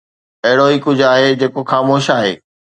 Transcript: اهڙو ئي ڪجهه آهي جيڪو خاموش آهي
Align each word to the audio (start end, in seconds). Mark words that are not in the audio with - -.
اهڙو 0.45 0.65
ئي 0.71 0.77
ڪجهه 0.85 1.07
آهي 1.13 1.29
جيڪو 1.41 1.61
خاموش 1.71 2.05
آهي 2.17 2.33